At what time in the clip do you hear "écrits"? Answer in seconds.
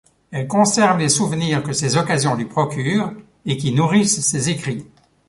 4.49-4.87